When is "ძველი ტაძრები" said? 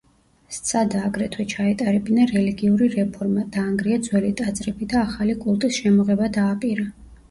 4.11-4.93